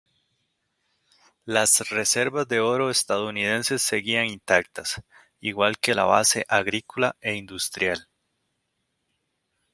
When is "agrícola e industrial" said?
6.49-8.09